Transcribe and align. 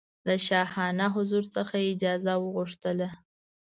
له 0.27 0.35
شاهانه 0.47 1.05
حضور 1.15 1.43
څخه 1.55 1.75
یې 1.81 1.87
اجازه 1.93 2.33
وغوښتله. 2.39 3.09